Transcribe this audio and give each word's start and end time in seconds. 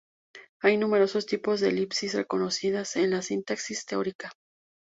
Hay 0.63 0.77
numerosos 0.77 1.27
tipos 1.27 1.59
de 1.59 1.69
elipsis 1.69 2.15
reconocidas 2.15 2.95
en 2.95 3.11
la 3.11 3.21
sintaxis 3.21 3.85
teórica. 3.85 4.31